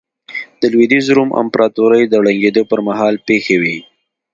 د 0.59 0.61
لوېدیځ 0.73 1.05
روم 1.15 1.29
امپراتورۍ 1.41 2.03
د 2.07 2.13
ړنګېدو 2.23 2.61
پرمهال 2.71 3.13
پېښې 3.27 3.57
وې 3.61 3.77